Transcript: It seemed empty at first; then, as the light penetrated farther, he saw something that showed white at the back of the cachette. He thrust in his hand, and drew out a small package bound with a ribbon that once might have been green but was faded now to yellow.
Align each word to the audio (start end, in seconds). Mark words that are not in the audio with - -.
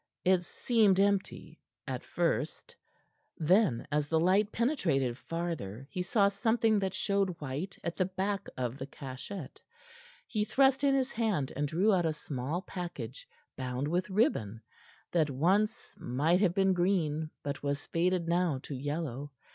It 0.25 0.43
seemed 0.45 0.99
empty 0.99 1.61
at 1.87 2.03
first; 2.03 2.75
then, 3.37 3.87
as 3.91 4.07
the 4.07 4.19
light 4.19 4.51
penetrated 4.51 5.15
farther, 5.15 5.87
he 5.91 6.01
saw 6.01 6.27
something 6.27 6.79
that 6.79 6.95
showed 6.95 7.39
white 7.39 7.77
at 7.83 7.97
the 7.97 8.05
back 8.05 8.47
of 8.57 8.79
the 8.79 8.87
cachette. 8.87 9.61
He 10.25 10.43
thrust 10.43 10.83
in 10.83 10.95
his 10.95 11.11
hand, 11.11 11.53
and 11.55 11.67
drew 11.67 11.93
out 11.93 12.07
a 12.07 12.13
small 12.13 12.63
package 12.63 13.27
bound 13.55 13.87
with 13.87 14.09
a 14.09 14.13
ribbon 14.13 14.63
that 15.11 15.29
once 15.29 15.93
might 15.99 16.39
have 16.41 16.55
been 16.55 16.73
green 16.73 17.29
but 17.43 17.61
was 17.61 17.85
faded 17.85 18.27
now 18.27 18.57
to 18.63 18.73
yellow. 18.73 19.31